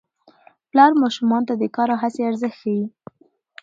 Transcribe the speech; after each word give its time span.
پلار 0.69 0.91
ماشومانو 1.03 1.47
ته 1.49 1.53
د 1.57 1.63
کار 1.75 1.89
او 1.93 1.99
هڅې 2.03 2.21
ارزښت 2.29 2.57
ښيي 2.61 2.85